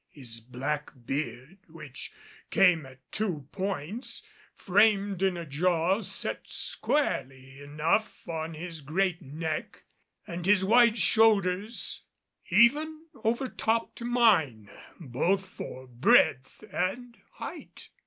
His 0.09 0.39
black 0.39 0.93
beard, 1.05 1.59
which 1.69 2.11
came 2.49 2.87
at 2.87 2.97
two 3.11 3.47
points, 3.51 4.23
framed 4.55 5.21
in 5.21 5.37
a 5.37 5.45
jaw 5.45 6.01
set 6.01 6.41
squarely 6.49 7.59
enough 7.59 8.27
on 8.27 8.55
his 8.55 8.81
great 8.81 9.21
neck, 9.21 9.83
and 10.25 10.43
his 10.47 10.65
wide 10.65 10.97
shoulders 10.97 12.01
even 12.49 13.03
over 13.23 13.47
topped 13.47 14.01
mine 14.01 14.71
both 14.99 15.45
for 15.45 15.85
breadth 15.85 16.63
and 16.71 17.19
height. 17.33 17.89